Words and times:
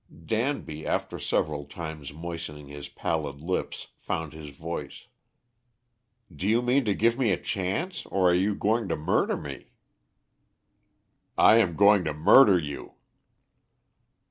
Danby, 0.25 0.83
after 0.87 1.19
several 1.19 1.65
times 1.65 2.11
moistening 2.11 2.69
his 2.69 2.89
pallid 2.89 3.39
lips, 3.39 3.89
found 3.99 4.33
his 4.33 4.49
voice. 4.49 5.05
"Do 6.35 6.47
you 6.47 6.63
mean 6.63 6.85
to 6.85 6.95
give 6.95 7.19
me 7.19 7.29
a 7.29 7.37
chance, 7.39 8.07
or 8.07 8.31
are 8.31 8.33
you 8.33 8.55
going 8.55 8.87
to 8.87 8.95
murder 8.95 9.37
me?" 9.37 9.73
"I 11.37 11.57
am 11.57 11.75
going 11.75 12.03
to 12.05 12.15
murder 12.15 12.57
you." 12.57 12.95